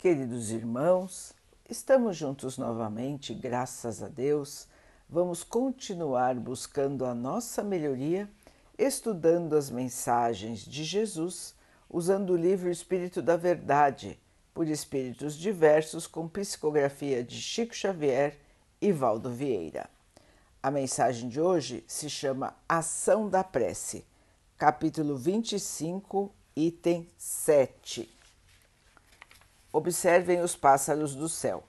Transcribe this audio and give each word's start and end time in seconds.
Queridos 0.00 0.50
irmãos, 0.50 1.34
estamos 1.68 2.16
juntos 2.16 2.56
novamente, 2.56 3.34
graças 3.34 4.02
a 4.02 4.08
Deus. 4.08 4.66
Vamos 5.06 5.44
continuar 5.44 6.36
buscando 6.36 7.04
a 7.04 7.14
nossa 7.14 7.62
melhoria, 7.62 8.26
estudando 8.78 9.54
as 9.54 9.68
mensagens 9.68 10.60
de 10.60 10.84
Jesus, 10.84 11.54
usando 11.86 12.30
o 12.30 12.36
livro 12.36 12.70
Espírito 12.70 13.20
da 13.20 13.36
Verdade, 13.36 14.18
por 14.54 14.66
espíritos 14.68 15.34
diversos, 15.34 16.06
com 16.06 16.26
psicografia 16.26 17.22
de 17.22 17.38
Chico 17.38 17.74
Xavier 17.74 18.38
e 18.80 18.92
Valdo 18.92 19.28
Vieira. 19.28 19.86
A 20.62 20.70
mensagem 20.70 21.28
de 21.28 21.38
hoje 21.38 21.84
se 21.86 22.08
chama 22.08 22.56
Ação 22.66 23.28
da 23.28 23.44
Prece, 23.44 24.06
capítulo 24.56 25.14
25, 25.14 26.32
item 26.56 27.06
7. 27.18 28.19
Observem 29.72 30.40
os 30.40 30.56
pássaros 30.56 31.14
do 31.14 31.28
céu. 31.28 31.62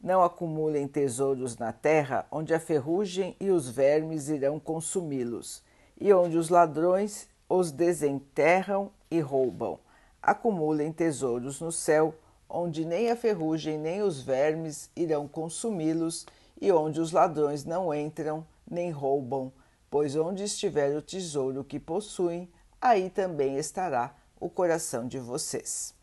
Não 0.00 0.24
acumulem 0.24 0.88
tesouros 0.88 1.56
na 1.56 1.72
terra, 1.72 2.26
onde 2.32 2.52
a 2.52 2.58
ferrugem 2.58 3.36
e 3.38 3.50
os 3.50 3.68
vermes 3.68 4.28
irão 4.28 4.58
consumi-los, 4.58 5.62
e 6.00 6.12
onde 6.12 6.36
os 6.36 6.48
ladrões 6.48 7.28
os 7.48 7.70
desenterram 7.70 8.90
e 9.08 9.20
roubam. 9.20 9.78
Acumulem 10.20 10.92
tesouros 10.92 11.60
no 11.60 11.70
céu, 11.70 12.12
onde 12.48 12.84
nem 12.84 13.08
a 13.08 13.14
ferrugem 13.14 13.78
nem 13.78 14.02
os 14.02 14.20
vermes 14.20 14.90
irão 14.96 15.28
consumi-los, 15.28 16.26
e 16.60 16.72
onde 16.72 17.00
os 17.00 17.12
ladrões 17.12 17.64
não 17.64 17.94
entram 17.94 18.44
nem 18.68 18.90
roubam, 18.90 19.52
pois 19.88 20.16
onde 20.16 20.42
estiver 20.42 20.96
o 20.96 21.02
tesouro 21.02 21.62
que 21.62 21.78
possuem, 21.78 22.50
aí 22.80 23.08
também 23.08 23.56
estará 23.56 24.14
o 24.40 24.50
coração 24.50 25.06
de 25.06 25.20
vocês. 25.20 25.97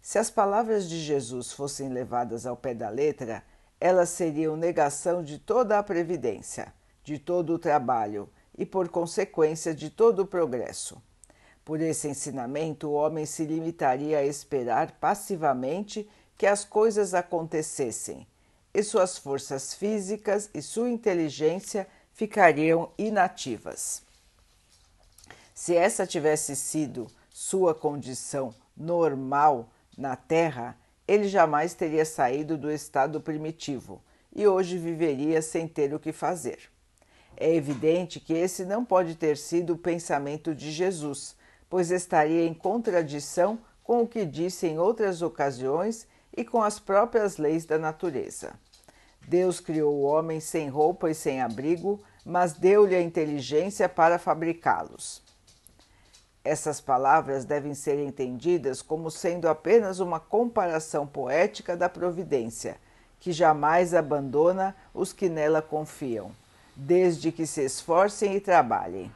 Se 0.00 0.18
as 0.18 0.30
palavras 0.30 0.88
de 0.88 0.98
Jesus 0.98 1.52
fossem 1.52 1.88
levadas 1.88 2.46
ao 2.46 2.56
pé 2.56 2.74
da 2.74 2.88
letra, 2.88 3.42
elas 3.80 4.08
seriam 4.08 4.56
negação 4.56 5.22
de 5.22 5.38
toda 5.38 5.78
a 5.78 5.82
previdência, 5.82 6.72
de 7.04 7.18
todo 7.18 7.54
o 7.54 7.58
trabalho 7.58 8.28
e, 8.56 8.66
por 8.66 8.88
consequência, 8.88 9.74
de 9.74 9.90
todo 9.90 10.20
o 10.20 10.26
progresso. 10.26 11.00
Por 11.64 11.80
esse 11.80 12.08
ensinamento, 12.08 12.88
o 12.88 12.92
homem 12.92 13.26
se 13.26 13.44
limitaria 13.44 14.18
a 14.18 14.24
esperar 14.24 14.92
passivamente 14.92 16.08
que 16.36 16.46
as 16.46 16.64
coisas 16.64 17.14
acontecessem, 17.14 18.26
e 18.72 18.82
suas 18.82 19.18
forças 19.18 19.74
físicas 19.74 20.48
e 20.54 20.62
sua 20.62 20.88
inteligência 20.88 21.86
ficariam 22.12 22.90
inativas. 22.96 24.02
Se 25.54 25.76
essa 25.76 26.06
tivesse 26.06 26.54
sido 26.54 27.08
sua 27.28 27.74
condição 27.74 28.54
normal, 28.76 29.68
na 29.98 30.14
Terra, 30.14 30.78
ele 31.08 31.26
jamais 31.26 31.74
teria 31.74 32.04
saído 32.04 32.56
do 32.56 32.70
estado 32.70 33.20
primitivo 33.20 34.00
e 34.32 34.46
hoje 34.46 34.78
viveria 34.78 35.42
sem 35.42 35.66
ter 35.66 35.92
o 35.92 35.98
que 35.98 36.12
fazer. 36.12 36.70
É 37.36 37.52
evidente 37.52 38.20
que 38.20 38.32
esse 38.32 38.64
não 38.64 38.84
pode 38.84 39.16
ter 39.16 39.36
sido 39.36 39.72
o 39.72 39.78
pensamento 39.78 40.54
de 40.54 40.70
Jesus, 40.70 41.36
pois 41.68 41.90
estaria 41.90 42.46
em 42.46 42.54
contradição 42.54 43.58
com 43.82 44.02
o 44.02 44.06
que 44.06 44.24
disse 44.24 44.68
em 44.68 44.78
outras 44.78 45.20
ocasiões 45.20 46.06
e 46.36 46.44
com 46.44 46.62
as 46.62 46.78
próprias 46.78 47.36
leis 47.36 47.64
da 47.64 47.78
natureza. 47.78 48.52
Deus 49.26 49.58
criou 49.58 49.94
o 49.94 50.02
homem 50.02 50.38
sem 50.38 50.68
roupa 50.68 51.10
e 51.10 51.14
sem 51.14 51.42
abrigo, 51.42 52.00
mas 52.24 52.52
deu-lhe 52.52 52.94
a 52.94 53.02
inteligência 53.02 53.88
para 53.88 54.18
fabricá-los. 54.18 55.27
Essas 56.48 56.80
palavras 56.80 57.44
devem 57.44 57.74
ser 57.74 57.98
entendidas 57.98 58.80
como 58.80 59.10
sendo 59.10 59.50
apenas 59.50 60.00
uma 60.00 60.18
comparação 60.18 61.06
poética 61.06 61.76
da 61.76 61.90
providência, 61.90 62.78
que 63.20 63.32
jamais 63.32 63.92
abandona 63.92 64.74
os 64.94 65.12
que 65.12 65.28
nela 65.28 65.60
confiam, 65.60 66.32
desde 66.74 67.30
que 67.30 67.46
se 67.46 67.62
esforcem 67.62 68.34
e 68.34 68.40
trabalhem. 68.40 69.12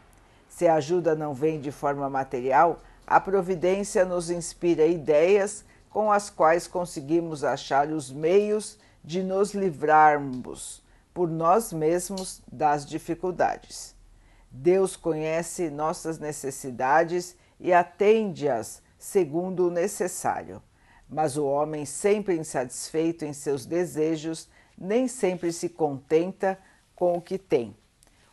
Se 0.46 0.68
a 0.68 0.74
ajuda 0.74 1.14
não 1.14 1.32
vem 1.32 1.58
de 1.58 1.72
forma 1.72 2.06
material, 2.10 2.80
a 3.06 3.18
providência 3.18 4.04
nos 4.04 4.28
inspira 4.28 4.84
ideias 4.84 5.64
com 5.88 6.12
as 6.12 6.28
quais 6.28 6.66
conseguimos 6.66 7.44
achar 7.44 7.88
os 7.88 8.10
meios 8.10 8.78
de 9.02 9.22
nos 9.22 9.54
livrarmos 9.54 10.82
por 11.14 11.30
nós 11.30 11.72
mesmos 11.72 12.42
das 12.52 12.84
dificuldades. 12.84 13.94
Deus 14.52 14.96
conhece 14.96 15.70
nossas 15.70 16.18
necessidades 16.18 17.34
e 17.58 17.72
atende-as 17.72 18.82
segundo 18.98 19.68
o 19.68 19.70
necessário. 19.70 20.62
Mas 21.08 21.36
o 21.36 21.46
homem, 21.46 21.86
sempre 21.86 22.36
insatisfeito 22.36 23.24
em 23.24 23.32
seus 23.32 23.64
desejos, 23.64 24.48
nem 24.76 25.08
sempre 25.08 25.52
se 25.52 25.70
contenta 25.70 26.58
com 26.94 27.14
o 27.14 27.20
que 27.20 27.38
tem. 27.38 27.74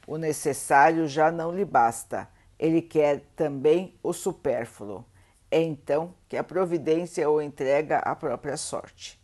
O 0.05 0.17
necessário 0.17 1.07
já 1.07 1.31
não 1.31 1.51
lhe 1.51 1.63
basta, 1.63 2.27
ele 2.57 2.81
quer 2.81 3.21
também 3.35 3.97
o 4.03 4.11
supérfluo. 4.11 5.05
É 5.49 5.61
então 5.61 6.13
que 6.27 6.35
a 6.35 6.43
providência 6.43 7.29
o 7.29 7.41
entrega 7.41 7.99
à 7.99 8.15
própria 8.15 8.57
sorte. 8.57 9.19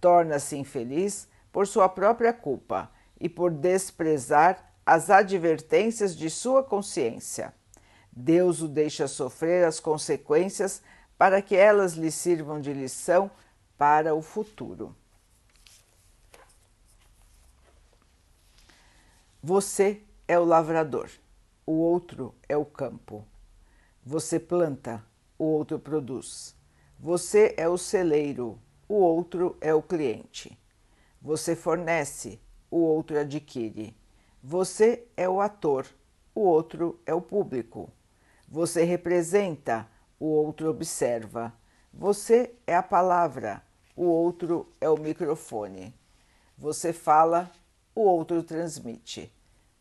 Torna-se 0.00 0.56
infeliz 0.56 1.28
por 1.52 1.66
sua 1.66 1.88
própria 1.88 2.32
culpa 2.32 2.90
e 3.20 3.28
por 3.28 3.50
desprezar 3.50 4.67
as 4.88 5.10
advertências 5.10 6.16
de 6.16 6.30
sua 6.30 6.64
consciência. 6.64 7.52
Deus 8.10 8.62
o 8.62 8.66
deixa 8.66 9.06
sofrer 9.06 9.66
as 9.66 9.78
consequências 9.78 10.80
para 11.18 11.42
que 11.42 11.54
elas 11.54 11.92
lhe 11.92 12.10
sirvam 12.10 12.58
de 12.58 12.72
lição 12.72 13.30
para 13.76 14.14
o 14.14 14.22
futuro. 14.22 14.96
Você 19.42 20.02
é 20.26 20.38
o 20.38 20.44
lavrador, 20.46 21.10
o 21.66 21.72
outro 21.72 22.34
é 22.48 22.56
o 22.56 22.64
campo. 22.64 23.26
Você 24.02 24.40
planta, 24.40 25.04
o 25.38 25.44
outro 25.44 25.78
produz. 25.78 26.56
Você 26.98 27.54
é 27.58 27.68
o 27.68 27.76
celeiro, 27.76 28.58
o 28.88 28.94
outro 28.94 29.54
é 29.60 29.74
o 29.74 29.82
cliente. 29.82 30.58
Você 31.20 31.54
fornece, 31.54 32.40
o 32.70 32.78
outro 32.78 33.18
adquire. 33.20 33.94
Você 34.42 35.06
é 35.16 35.28
o 35.28 35.40
ator, 35.40 35.86
o 36.34 36.42
outro 36.42 37.00
é 37.04 37.12
o 37.12 37.20
público. 37.20 37.90
Você 38.48 38.84
representa, 38.84 39.88
o 40.18 40.26
outro 40.26 40.70
observa. 40.70 41.52
Você 41.92 42.54
é 42.66 42.76
a 42.76 42.82
palavra, 42.82 43.62
o 43.96 44.04
outro 44.04 44.72
é 44.80 44.88
o 44.88 44.96
microfone. 44.96 45.92
Você 46.56 46.92
fala, 46.92 47.50
o 47.94 48.02
outro 48.02 48.42
transmite. 48.44 49.32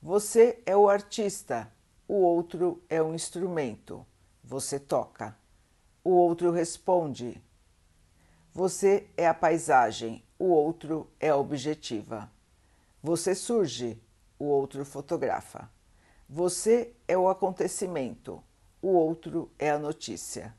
Você 0.01 0.59
é 0.65 0.75
o 0.75 0.89
artista, 0.89 1.71
o 2.07 2.15
outro 2.15 2.81
é 2.89 3.01
o 3.01 3.13
instrumento. 3.13 4.05
Você 4.43 4.79
toca. 4.79 5.37
O 6.03 6.11
outro 6.11 6.51
responde. 6.51 7.39
Você 8.53 9.07
é 9.15 9.27
a 9.27 9.33
paisagem, 9.35 10.23
o 10.39 10.45
outro 10.45 11.07
é 11.19 11.29
a 11.29 11.37
objetiva. 11.37 12.31
Você 13.03 13.35
surge, 13.35 14.01
o 14.39 14.45
outro 14.45 14.85
fotografa. 14.85 15.69
Você 16.29 16.93
é 17.07 17.17
o 17.17 17.29
acontecimento, 17.29 18.43
o 18.81 18.89
outro 18.89 19.51
é 19.57 19.71
a 19.71 19.79
notícia. 19.79 20.53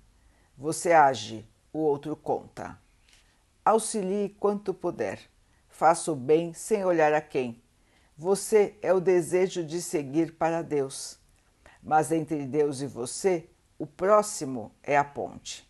Você 0.57 0.93
age, 0.93 1.47
o 1.73 1.79
outro 1.79 2.17
conta. 2.17 2.79
Auxilie 3.65 4.31
quanto 4.41 4.73
puder. 4.73 5.21
Faça 5.69 6.11
o 6.11 6.17
bem 6.17 6.53
sem 6.53 6.85
olhar 6.85 7.13
a 7.13 7.21
quem. 7.21 7.63
Você 8.17 8.77
é 8.83 8.93
o 8.93 9.01
desejo 9.01 9.63
de 9.63 9.81
seguir 9.81 10.33
para 10.33 10.63
Deus. 10.63 11.19
Mas 11.83 12.11
entre 12.11 12.47
Deus 12.47 12.81
e 12.81 12.87
você, 12.87 13.49
o 13.79 13.87
próximo 13.87 14.73
é 14.83 14.97
a 14.97 15.05
ponte. 15.05 15.69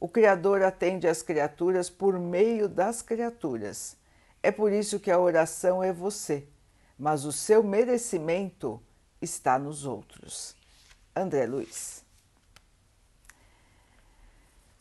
O 0.00 0.08
Criador 0.08 0.62
atende 0.62 1.06
às 1.06 1.22
criaturas 1.22 1.88
por 1.88 2.18
meio 2.18 2.68
das 2.68 3.00
criaturas. 3.00 3.96
É 4.42 4.50
por 4.50 4.72
isso 4.72 4.98
que 4.98 5.10
a 5.10 5.20
oração 5.20 5.82
é 5.82 5.92
você 5.92 6.48
mas 6.98 7.24
o 7.24 7.32
seu 7.32 7.62
merecimento 7.62 8.80
está 9.20 9.58
nos 9.58 9.84
outros. 9.84 10.54
André 11.14 11.46
Luiz. 11.46 12.04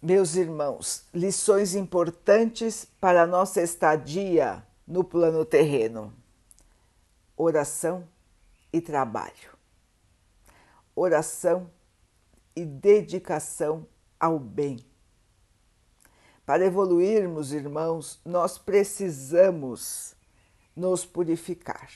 Meus 0.02 0.36
irmãos, 0.36 1.06
lições 1.14 1.76
importantes 1.76 2.86
para 3.00 3.24
a 3.24 3.28
nossa 3.28 3.62
estadia 3.62 4.62
no 4.86 5.04
plano 5.04 5.46
terreno: 5.46 6.14
oração 7.38 8.08
e 8.72 8.82
trabalho. 8.82 9.54
Oração 10.96 11.70
e 12.56 12.66
dedicação 12.66 13.88
ao 14.20 14.38
bem. 14.38 14.86
Para 16.46 16.66
evoluirmos, 16.66 17.54
irmãos, 17.54 18.20
nós 18.26 18.58
precisamos 18.58 20.14
nos 20.76 21.06
purificar. 21.06 21.90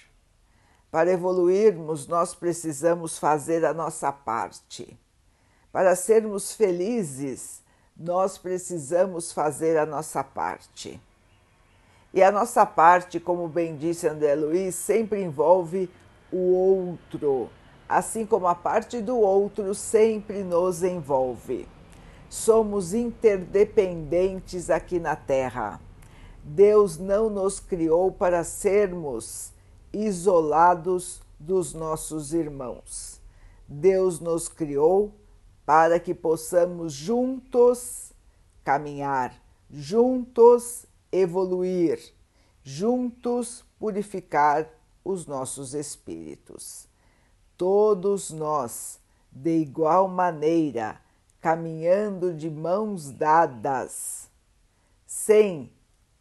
Para 0.89 1.11
evoluirmos, 1.11 2.07
nós 2.07 2.33
precisamos 2.33 3.17
fazer 3.17 3.65
a 3.65 3.73
nossa 3.73 4.11
parte. 4.11 4.97
Para 5.71 5.95
sermos 5.95 6.53
felizes, 6.53 7.61
nós 7.95 8.37
precisamos 8.37 9.31
fazer 9.31 9.77
a 9.77 9.85
nossa 9.85 10.23
parte. 10.23 10.99
E 12.13 12.23
a 12.23 12.31
nossa 12.31 12.65
parte, 12.65 13.19
como 13.19 13.47
bem 13.47 13.75
disse 13.75 14.07
André 14.07 14.33
Luiz, 14.33 14.75
sempre 14.75 15.21
envolve 15.21 15.89
o 16.31 16.37
outro, 16.37 17.49
assim 17.87 18.25
como 18.25 18.47
a 18.47 18.55
parte 18.55 19.01
do 19.01 19.17
outro 19.17 19.75
sempre 19.75 20.43
nos 20.43 20.83
envolve. 20.83 21.67
Somos 22.29 22.93
interdependentes 22.93 24.69
aqui 24.69 24.99
na 24.99 25.15
Terra. 25.15 25.79
Deus 26.47 26.97
não 26.97 27.29
nos 27.29 27.59
criou 27.59 28.09
para 28.09 28.41
sermos 28.41 29.51
isolados 29.91 31.21
dos 31.37 31.73
nossos 31.73 32.33
irmãos. 32.33 33.19
Deus 33.67 34.21
nos 34.21 34.47
criou 34.47 35.13
para 35.65 35.99
que 35.99 36.13
possamos 36.13 36.93
juntos 36.93 38.13
caminhar, 38.63 39.35
juntos 39.69 40.85
evoluir, 41.11 41.99
juntos 42.63 43.65
purificar 43.77 44.69
os 45.03 45.27
nossos 45.27 45.73
espíritos. 45.73 46.87
Todos 47.57 48.31
nós, 48.31 49.01
de 49.29 49.57
igual 49.57 50.07
maneira, 50.07 51.01
caminhando 51.41 52.33
de 52.33 52.49
mãos 52.49 53.11
dadas, 53.11 54.29
sem 55.05 55.75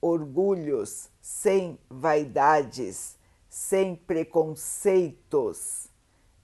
orgulhos, 0.06 1.08
sem 1.20 1.78
vaidades, 1.88 3.16
sem 3.48 3.94
preconceitos. 3.96 5.88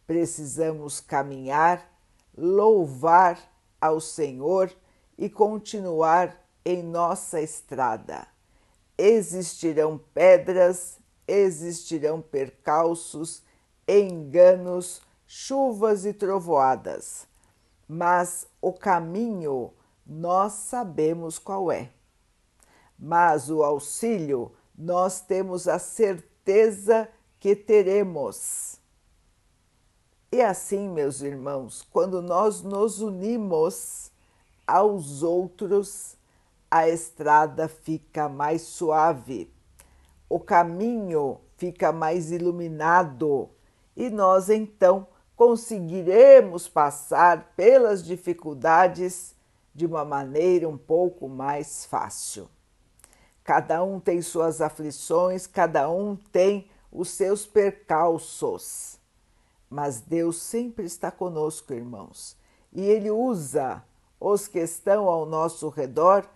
Precisamos 0.06 1.00
caminhar, 1.00 1.90
louvar 2.36 3.38
ao 3.80 4.00
Senhor 4.00 4.74
e 5.16 5.28
continuar 5.28 6.36
em 6.64 6.82
nossa 6.82 7.40
estrada. 7.40 8.26
Existirão 8.96 10.00
pedras, 10.14 10.98
existirão 11.26 12.20
percalços, 12.20 13.42
enganos, 13.86 15.02
chuvas 15.26 16.04
e 16.04 16.12
trovoadas, 16.12 17.26
mas 17.88 18.46
o 18.60 18.72
caminho 18.72 19.72
nós 20.06 20.52
sabemos 20.52 21.38
qual 21.38 21.70
é. 21.72 21.90
Mas 23.04 23.50
o 23.50 23.64
auxílio 23.64 24.52
nós 24.78 25.20
temos 25.20 25.66
a 25.66 25.76
certeza 25.80 27.08
que 27.40 27.56
teremos. 27.56 28.78
E 30.30 30.40
assim, 30.40 30.88
meus 30.88 31.20
irmãos, 31.20 31.82
quando 31.90 32.22
nós 32.22 32.62
nos 32.62 33.00
unimos 33.00 34.12
aos 34.64 35.24
outros, 35.24 36.16
a 36.70 36.88
estrada 36.88 37.66
fica 37.66 38.28
mais 38.28 38.62
suave, 38.62 39.52
o 40.28 40.38
caminho 40.38 41.40
fica 41.56 41.90
mais 41.90 42.30
iluminado 42.30 43.50
e 43.96 44.10
nós 44.10 44.48
então 44.48 45.08
conseguiremos 45.34 46.68
passar 46.68 47.52
pelas 47.56 48.04
dificuldades 48.04 49.34
de 49.74 49.84
uma 49.86 50.04
maneira 50.04 50.68
um 50.68 50.78
pouco 50.78 51.28
mais 51.28 51.84
fácil. 51.84 52.48
Cada 53.44 53.82
um 53.82 53.98
tem 53.98 54.22
suas 54.22 54.60
aflições, 54.60 55.46
cada 55.46 55.90
um 55.90 56.16
tem 56.16 56.70
os 56.90 57.10
seus 57.10 57.44
percalços. 57.44 58.98
Mas 59.68 60.00
Deus 60.00 60.36
sempre 60.36 60.84
está 60.84 61.10
conosco, 61.10 61.72
irmãos, 61.72 62.36
e 62.72 62.82
Ele 62.82 63.10
usa 63.10 63.82
os 64.20 64.46
que 64.46 64.58
estão 64.58 65.08
ao 65.08 65.26
nosso 65.26 65.68
redor 65.68 66.28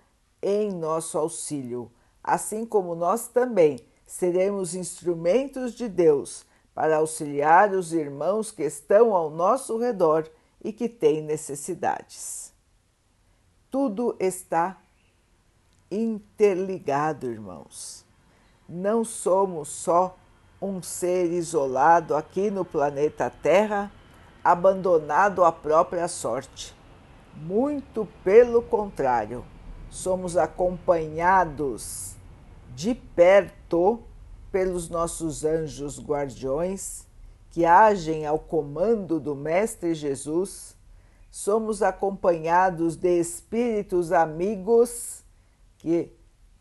em 0.43 0.73
nosso 0.73 1.19
auxílio, 1.19 1.91
assim 2.23 2.65
como 2.67 2.95
nós 2.95 3.29
também 3.29 3.79
seremos 4.07 4.75
instrumentos 4.75 5.73
de 5.75 5.89
Deus 5.89 6.45
para 6.75 6.97
auxiliar 6.97 7.73
os 7.73 7.93
irmãos 7.93 8.51
que 8.51 8.63
estão 8.63 9.15
ao 9.15 9.31
nosso 9.31 9.79
redor 9.79 10.29
e 10.63 10.73
que 10.73 10.89
têm 10.89 11.23
necessidades. 11.23 12.53
Tudo 13.71 14.17
está 14.19 14.81
interligado, 15.91 17.27
irmãos. 17.27 18.05
Não 18.69 19.05
somos 19.05 19.69
só 19.69 20.17
um 20.61 20.83
ser 20.83 21.31
isolado 21.33 22.17
aqui 22.17 22.51
no 22.51 22.65
planeta 22.65 23.31
Terra, 23.31 23.93
abandonado 24.43 25.45
à 25.45 25.53
própria 25.53 26.09
sorte. 26.09 26.75
Muito 27.35 28.09
pelo 28.25 28.63
contrário 28.63 29.45
somos 29.91 30.37
acompanhados 30.37 32.15
de 32.75 32.95
perto 32.95 34.01
pelos 34.51 34.89
nossos 34.89 35.45
anjos 35.45 35.99
guardiões 36.01 37.07
que 37.51 37.65
agem 37.65 38.27
ao 38.27 38.39
comando 38.39 39.19
do 39.19 39.35
Mestre 39.35 39.95
Jesus, 39.95 40.77
somos 41.31 41.83
acompanhados 41.83 42.97
de 42.97 43.19
espíritos 43.19 44.13
amigos 44.13 45.25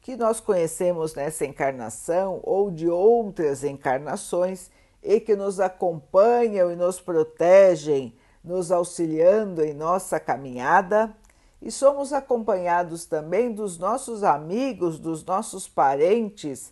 que, 0.01 0.15
nós 0.15 0.39
conhecemos 0.39 1.15
nessa 1.15 1.45
encarnação 1.45 2.39
ou 2.43 2.69
de 2.69 2.87
outras 2.87 3.63
encarnações 3.63 4.69
e 5.01 5.19
que 5.19 5.35
nos 5.35 5.59
acompanham 5.59 6.71
e 6.71 6.75
nos 6.75 6.99
protegem, 6.99 8.15
nos 8.43 8.71
auxiliando 8.71 9.63
em 9.63 9.73
nossa 9.73 10.19
caminhada 10.19 11.15
e 11.59 11.71
somos 11.71 12.13
acompanhados 12.13 13.05
também 13.05 13.51
dos 13.51 13.79
nossos 13.79 14.23
amigos, 14.23 14.99
dos 14.99 15.25
nossos 15.25 15.67
parentes 15.67 16.71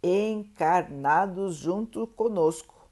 encarnados 0.00 1.56
junto 1.56 2.06
conosco, 2.06 2.88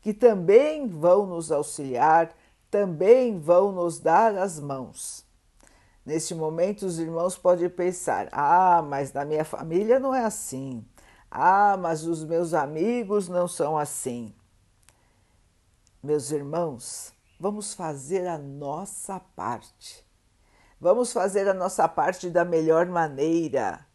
que 0.00 0.14
também 0.14 0.86
vão 0.86 1.26
nos 1.26 1.50
auxiliar, 1.50 2.32
também 2.70 3.40
vão 3.40 3.72
nos 3.72 3.98
dar 3.98 4.36
as 4.36 4.60
mãos. 4.60 5.26
Neste 6.04 6.34
momento, 6.34 6.86
os 6.86 6.98
irmãos 6.98 7.36
podem 7.36 7.68
pensar: 7.68 8.28
ah, 8.32 8.82
mas 8.82 9.12
na 9.12 9.24
minha 9.24 9.44
família 9.44 9.98
não 9.98 10.14
é 10.14 10.24
assim. 10.24 10.84
Ah, 11.30 11.76
mas 11.76 12.04
os 12.04 12.24
meus 12.24 12.54
amigos 12.54 13.28
não 13.28 13.48
são 13.48 13.78
assim. 13.78 14.34
Meus 16.02 16.30
irmãos, 16.30 17.12
vamos 17.38 17.74
fazer 17.74 18.26
a 18.26 18.36
nossa 18.36 19.20
parte 19.20 20.04
Vamos 20.82 21.12
fazer 21.12 21.48
a 21.48 21.54
nossa 21.54 21.86
parte 21.86 22.28
da 22.28 22.44
melhor 22.44 22.86
maneira, 22.86 23.86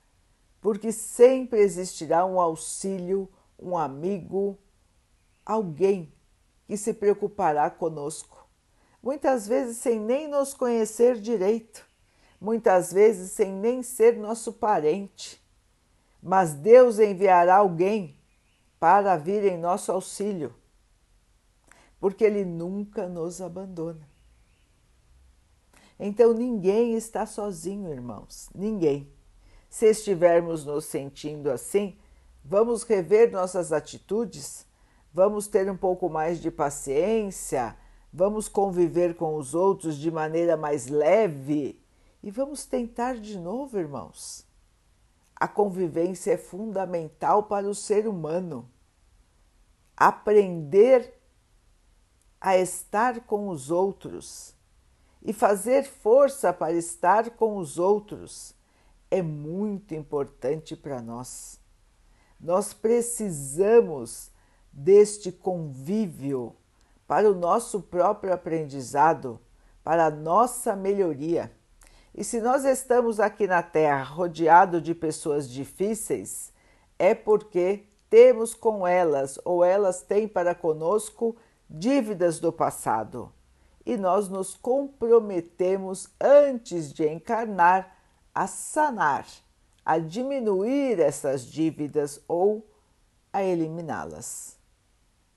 porque 0.62 0.94
sempre 0.94 1.60
existirá 1.60 2.26
um 2.26 2.40
auxílio, 2.40 3.30
um 3.60 3.78
amigo, 3.78 4.58
alguém 5.46 6.14
que 6.66 6.78
se 6.78 6.94
preocupará 6.94 7.70
conosco. 7.70 8.48
Muitas 9.04 9.50
vezes 9.50 9.80
sem 9.80 10.00
nem 10.00 10.30
nos 10.30 10.54
conhecer 10.54 11.20
direito, 11.20 11.86
muitas 12.40 12.94
vezes 12.94 13.32
sem 13.32 13.52
nem 13.52 13.82
ser 13.82 14.16
nosso 14.18 14.54
parente. 14.54 15.42
Mas 16.22 16.54
Deus 16.54 17.00
enviará 17.00 17.58
alguém 17.58 18.16
para 18.80 19.18
vir 19.18 19.44
em 19.44 19.58
nosso 19.58 19.92
auxílio, 19.92 20.54
porque 22.00 22.24
Ele 22.24 22.46
nunca 22.46 23.08
nos 23.08 23.42
abandona. 23.42 24.08
Então 26.00 26.34
ninguém 26.34 26.96
está 26.96 27.26
sozinho, 27.26 27.92
irmãos, 27.92 28.50
ninguém. 28.54 29.12
Se 29.70 29.88
estivermos 29.88 30.64
nos 30.64 30.86
sentindo 30.86 31.50
assim, 31.50 31.98
vamos 32.44 32.84
rever 32.84 33.32
nossas 33.32 33.74
atitudes, 33.74 34.66
vamos 35.12 35.48
ter 35.48 35.70
um 35.70 35.78
pouco 35.78 36.08
mais 36.08 36.40
de 36.40 36.52
paciência, 36.52 37.76
vamos 38.14 38.48
conviver 38.48 39.16
com 39.16 39.36
os 39.36 39.56
outros 39.56 39.98
de 39.98 40.12
maneira 40.12 40.56
mais 40.56 40.88
leve 40.88 41.82
e 42.28 42.32
vamos 42.32 42.66
tentar 42.66 43.16
de 43.16 43.40
novo, 43.40 43.80
irmãos. 43.80 44.46
A 45.34 45.48
convivência 45.48 46.34
é 46.34 46.38
fundamental 46.38 47.44
para 47.44 47.66
o 47.66 47.74
ser 47.74 48.06
humano. 48.06 48.70
Aprender 49.96 51.18
a 52.42 52.58
estar 52.58 53.22
com 53.22 53.48
os 53.48 53.72
outros 53.72 54.54
e 55.24 55.32
fazer 55.32 55.86
força 55.86 56.52
para 56.52 56.74
estar 56.74 57.30
com 57.30 57.56
os 57.56 57.80
outros 57.80 58.54
é 59.10 59.22
muito 59.22 59.96
importante 59.96 60.76
para 60.76 61.02
nós. 61.02 61.58
Nós 62.38 62.74
precisamos 62.74 64.30
deste 64.70 65.32
convívio 65.32 66.58
para 67.08 67.32
o 67.32 67.34
nosso 67.34 67.84
próprio 67.84 68.34
aprendizado, 68.34 69.40
para 69.82 70.08
a 70.08 70.12
nossa 70.12 70.76
melhoria. 70.76 71.56
E 72.18 72.24
se 72.24 72.42
nós 72.42 72.66
estamos 72.66 73.20
aqui 73.20 73.46
na 73.46 73.62
Terra 73.62 74.04
rodeado 74.04 74.82
de 74.82 74.96
pessoas 74.96 75.48
difíceis, 75.48 76.52
é 76.98 77.14
porque 77.14 77.84
temos 78.10 78.56
com 78.56 78.88
elas 78.88 79.40
ou 79.46 79.64
elas 79.64 80.02
têm 80.02 80.28
para 80.28 80.56
conosco 80.56 81.38
dívidas 81.70 82.40
do 82.40 82.52
passado 82.52 83.32
e 83.86 83.96
nós 83.98 84.30
nos 84.30 84.56
comprometemos 84.56 86.10
antes 86.20 86.92
de 86.92 87.08
encarnar 87.08 87.96
a 88.34 88.48
sanar, 88.48 89.28
a 89.86 90.00
diminuir 90.00 91.00
essas 91.00 91.46
dívidas 91.46 92.20
ou 92.28 92.68
a 93.32 93.44
eliminá-las. 93.44 94.58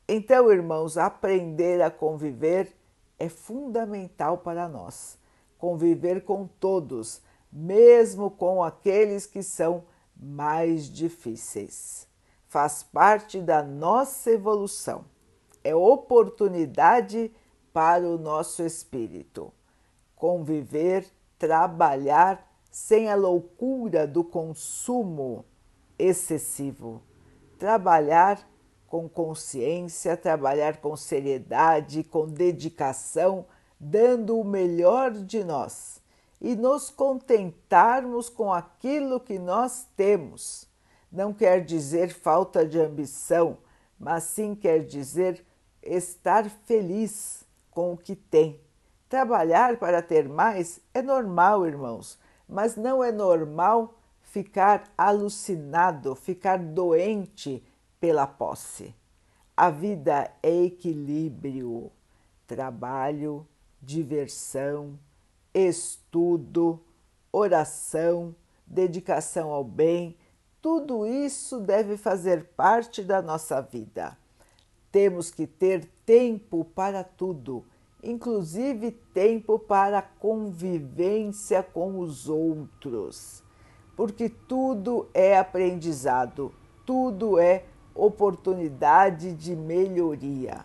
Então, 0.08 0.50
irmãos, 0.50 0.96
aprender 0.96 1.82
a 1.82 1.90
conviver 1.90 2.74
é 3.18 3.28
fundamental 3.28 4.38
para 4.38 4.66
nós. 4.66 5.19
Conviver 5.60 6.24
com 6.24 6.46
todos, 6.46 7.20
mesmo 7.52 8.30
com 8.30 8.64
aqueles 8.64 9.26
que 9.26 9.42
são 9.42 9.84
mais 10.16 10.88
difíceis. 10.88 12.08
Faz 12.48 12.82
parte 12.82 13.42
da 13.42 13.62
nossa 13.62 14.30
evolução. 14.30 15.04
É 15.62 15.74
oportunidade 15.74 17.30
para 17.74 18.08
o 18.08 18.16
nosso 18.16 18.62
espírito. 18.62 19.52
Conviver, 20.16 21.06
trabalhar 21.38 22.50
sem 22.70 23.10
a 23.10 23.14
loucura 23.14 24.06
do 24.06 24.24
consumo 24.24 25.44
excessivo. 25.98 27.02
Trabalhar 27.58 28.48
com 28.86 29.06
consciência, 29.06 30.16
trabalhar 30.16 30.78
com 30.78 30.96
seriedade, 30.96 32.02
com 32.02 32.26
dedicação, 32.26 33.44
dando 33.80 34.38
o 34.38 34.44
melhor 34.44 35.10
de 35.10 35.42
nós 35.42 36.02
e 36.38 36.54
nos 36.54 36.90
contentarmos 36.90 38.28
com 38.28 38.52
aquilo 38.52 39.18
que 39.18 39.38
nós 39.38 39.86
temos. 39.96 40.68
Não 41.10 41.32
quer 41.32 41.64
dizer 41.64 42.12
falta 42.12 42.66
de 42.66 42.78
ambição, 42.78 43.56
mas 43.98 44.24
sim 44.24 44.54
quer 44.54 44.84
dizer 44.84 45.44
estar 45.82 46.48
feliz 46.48 47.42
com 47.70 47.94
o 47.94 47.96
que 47.96 48.14
tem. 48.14 48.60
Trabalhar 49.08 49.78
para 49.78 50.02
ter 50.02 50.28
mais 50.28 50.80
é 50.92 51.00
normal, 51.02 51.66
irmãos, 51.66 52.18
mas 52.48 52.76
não 52.76 53.02
é 53.02 53.10
normal 53.10 53.94
ficar 54.22 54.84
alucinado, 54.96 56.14
ficar 56.14 56.58
doente 56.58 57.64
pela 57.98 58.26
posse. 58.26 58.94
A 59.56 59.68
vida 59.68 60.30
é 60.42 60.64
equilíbrio, 60.64 61.90
trabalho, 62.46 63.46
diversão, 63.82 64.98
estudo, 65.54 66.80
oração, 67.32 68.34
dedicação 68.66 69.50
ao 69.50 69.64
bem, 69.64 70.16
tudo 70.62 71.06
isso 71.06 71.58
deve 71.58 71.96
fazer 71.96 72.44
parte 72.56 73.02
da 73.02 73.22
nossa 73.22 73.60
vida. 73.60 74.16
Temos 74.92 75.30
que 75.30 75.46
ter 75.46 75.88
tempo 76.04 76.64
para 76.64 77.02
tudo, 77.02 77.64
inclusive 78.02 78.90
tempo 78.90 79.58
para 79.58 80.02
convivência 80.02 81.62
com 81.62 81.98
os 82.00 82.28
outros, 82.28 83.42
porque 83.96 84.28
tudo 84.28 85.08
é 85.14 85.38
aprendizado, 85.38 86.52
tudo 86.84 87.38
é 87.38 87.64
oportunidade 87.94 89.32
de 89.34 89.54
melhoria. 89.54 90.64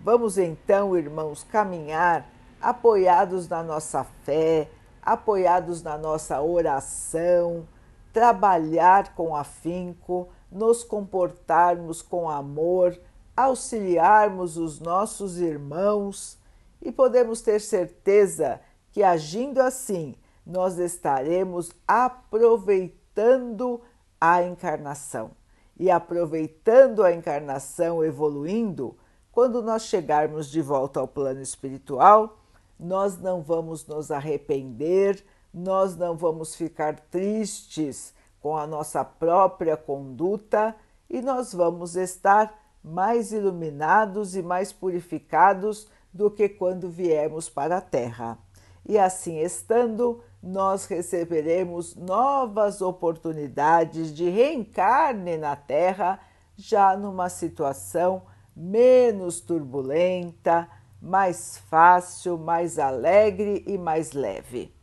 Vamos 0.00 0.36
então, 0.36 0.96
irmãos, 0.96 1.42
caminhar 1.44 2.30
apoiados 2.68 3.48
na 3.48 3.62
nossa 3.62 4.04
fé, 4.04 4.70
apoiados 5.02 5.82
na 5.82 5.98
nossa 5.98 6.40
oração, 6.40 7.66
trabalhar 8.12 9.14
com 9.14 9.34
afinco, 9.34 10.28
nos 10.50 10.84
comportarmos 10.84 12.00
com 12.00 12.28
amor 12.28 12.98
auxiliarmos 13.36 14.56
os 14.56 14.78
nossos 14.78 15.38
irmãos 15.40 16.38
e 16.80 16.92
podemos 16.92 17.40
ter 17.40 17.60
certeza 17.60 18.60
que 18.92 19.02
agindo 19.02 19.60
assim 19.60 20.14
nós 20.46 20.78
estaremos 20.78 21.72
aproveitando 21.86 23.80
a 24.20 24.42
encarnação. 24.42 25.32
E 25.76 25.90
aproveitando 25.90 27.02
a 27.02 27.12
encarnação, 27.12 28.04
evoluindo, 28.04 28.96
quando 29.32 29.60
nós 29.60 29.82
chegarmos 29.82 30.48
de 30.48 30.62
volta 30.62 31.00
ao 31.00 31.08
plano 31.08 31.40
espiritual, 31.40 32.38
nós 32.78 33.18
não 33.18 33.42
vamos 33.42 33.86
nos 33.86 34.10
arrepender, 34.10 35.24
nós 35.52 35.96
não 35.96 36.16
vamos 36.16 36.54
ficar 36.54 36.98
tristes 36.98 38.12
com 38.40 38.56
a 38.56 38.66
nossa 38.66 39.04
própria 39.04 39.76
conduta 39.76 40.74
e 41.08 41.22
nós 41.22 41.54
vamos 41.54 41.96
estar 41.96 42.52
mais 42.82 43.32
iluminados 43.32 44.36
e 44.36 44.42
mais 44.42 44.72
purificados 44.72 45.88
do 46.12 46.30
que 46.30 46.48
quando 46.48 46.90
viemos 46.90 47.48
para 47.48 47.78
a 47.78 47.80
Terra. 47.80 48.38
E 48.86 48.98
assim 48.98 49.38
estando, 49.38 50.22
nós 50.42 50.84
receberemos 50.84 51.96
novas 51.96 52.82
oportunidades 52.82 54.14
de 54.14 54.28
reencarne 54.28 55.38
na 55.38 55.56
Terra, 55.56 56.20
já 56.56 56.94
numa 56.96 57.30
situação 57.30 58.22
menos 58.54 59.40
turbulenta, 59.40 60.68
mais 61.04 61.58
fácil, 61.68 62.38
mais 62.38 62.78
alegre 62.78 63.62
e 63.66 63.76
mais 63.76 64.12
leve. 64.12 64.74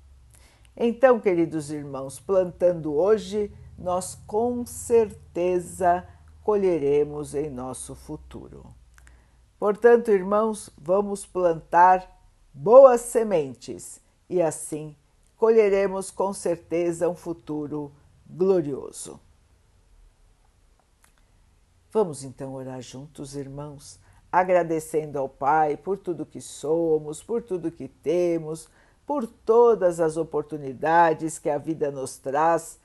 Então, 0.78 1.20
queridos 1.20 1.72
irmãos, 1.72 2.20
plantando 2.20 2.94
hoje, 2.94 3.52
nós 3.78 4.16
com 4.28 4.64
certeza 4.66 6.08
colheremos 6.44 7.34
em 7.34 7.50
nosso 7.50 7.96
futuro. 7.96 8.66
Portanto, 9.58 10.12
irmãos, 10.12 10.70
vamos 10.78 11.26
plantar 11.26 12.08
boas 12.54 13.02
sementes 13.02 14.00
e 14.30 14.42
assim 14.42 14.96
colheremos 15.38 16.12
com 16.12 16.32
certeza 16.34 17.10
um 17.10 17.16
futuro 17.16 17.92
glorioso. 18.30 19.20
Vamos 21.92 22.24
então 22.24 22.54
orar 22.54 22.82
juntos, 22.82 23.36
irmãos, 23.36 24.00
agradecendo 24.32 25.20
ao 25.20 25.28
Pai 25.28 25.76
por 25.76 25.98
tudo 25.98 26.26
que 26.26 26.40
somos, 26.40 27.22
por 27.22 27.42
tudo 27.42 27.72
que 27.72 27.88
temos, 27.88 28.70
por 29.06 29.28
todas 29.28 30.00
as 30.00 30.16
oportunidades 30.18 31.38
que 31.38 31.50
a 31.50 31.58
vida 31.58 31.92
nos 31.92 32.18
traz 32.18 32.80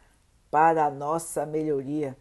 para 0.51 0.87
a 0.87 0.91
nossa 0.91 1.47
melhoria 1.47 2.17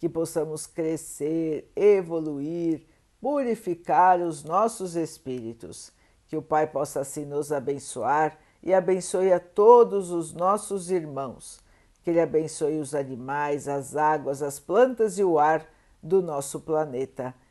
que 0.00 0.08
possamos 0.08 0.66
crescer, 0.66 1.70
evoluir, 1.76 2.86
purificar 3.20 4.18
os 4.20 4.42
nossos 4.42 4.96
espíritos. 4.96 5.92
Que 6.26 6.36
o 6.36 6.42
Pai 6.42 6.66
possa 6.66 7.00
assim 7.00 7.26
nos 7.26 7.52
abençoar 7.52 8.38
e 8.62 8.72
abençoe 8.72 9.30
a 9.30 9.38
todos 9.38 10.10
os 10.10 10.32
nossos 10.32 10.90
irmãos. 10.90 11.60
Que 12.02 12.10
Ele 12.10 12.20
abençoe 12.20 12.78
os 12.78 12.94
animais, 12.94 13.68
as 13.68 13.94
águas, 13.94 14.42
as 14.42 14.58
plantas 14.58 15.18
e 15.18 15.24
o 15.24 15.38
ar 15.38 15.66
do 16.02 16.22
nosso 16.22 16.60
planeta. 16.60 17.34